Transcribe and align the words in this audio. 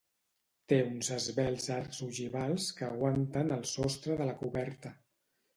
Té 0.71 0.79
uns 0.85 1.09
esvelts 1.17 1.69
arcs 1.75 2.01
ogivals 2.07 2.71
que 2.79 2.89
aguanten 2.97 3.57
el 3.59 3.63
sostre 3.77 4.21
de 4.23 4.31
la 4.31 4.39
coberta. 4.45 4.97